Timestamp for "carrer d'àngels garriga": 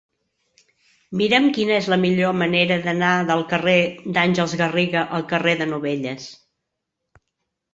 3.53-5.05